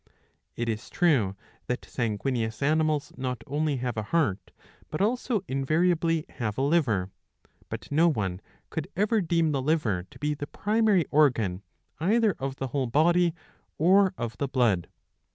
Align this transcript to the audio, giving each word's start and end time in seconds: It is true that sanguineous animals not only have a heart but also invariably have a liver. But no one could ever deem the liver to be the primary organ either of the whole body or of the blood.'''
It 0.55 0.67
is 0.67 0.89
true 0.89 1.35
that 1.67 1.85
sanguineous 1.85 2.63
animals 2.63 3.13
not 3.17 3.43
only 3.45 3.75
have 3.75 3.97
a 3.97 4.01
heart 4.09 4.49
but 4.89 4.99
also 4.99 5.43
invariably 5.47 6.25
have 6.29 6.57
a 6.57 6.63
liver. 6.63 7.11
But 7.69 7.91
no 7.91 8.07
one 8.07 8.41
could 8.71 8.87
ever 8.95 9.21
deem 9.21 9.51
the 9.51 9.61
liver 9.61 10.07
to 10.09 10.17
be 10.17 10.33
the 10.33 10.47
primary 10.47 11.05
organ 11.11 11.61
either 11.99 12.35
of 12.39 12.55
the 12.55 12.69
whole 12.69 12.87
body 12.87 13.35
or 13.77 14.15
of 14.17 14.39
the 14.39 14.47
blood.''' 14.47 14.87